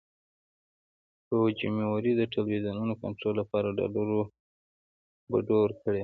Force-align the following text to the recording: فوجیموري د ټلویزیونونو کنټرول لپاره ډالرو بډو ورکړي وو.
فوجیموري 1.25 2.11
د 2.17 2.21
ټلویزیونونو 2.33 2.93
کنټرول 3.03 3.35
لپاره 3.41 3.75
ډالرو 3.79 4.19
بډو 5.31 5.55
ورکړي 5.63 5.97
وو. 5.97 5.99